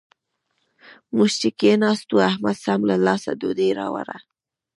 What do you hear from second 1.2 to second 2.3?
چې کېناستو؛